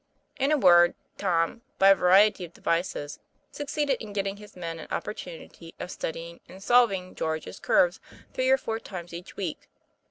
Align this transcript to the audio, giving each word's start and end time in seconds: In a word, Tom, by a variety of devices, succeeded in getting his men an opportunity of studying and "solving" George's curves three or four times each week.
In 0.39 0.51
a 0.51 0.57
word, 0.57 0.95
Tom, 1.19 1.61
by 1.77 1.89
a 1.89 1.95
variety 1.95 2.43
of 2.43 2.53
devices, 2.53 3.19
succeeded 3.51 3.97
in 4.01 4.13
getting 4.13 4.37
his 4.37 4.55
men 4.55 4.79
an 4.79 4.87
opportunity 4.89 5.75
of 5.79 5.91
studying 5.91 6.39
and 6.49 6.63
"solving" 6.63 7.13
George's 7.13 7.59
curves 7.59 7.99
three 8.33 8.49
or 8.49 8.57
four 8.57 8.79
times 8.79 9.13
each 9.13 9.35
week. 9.37 9.69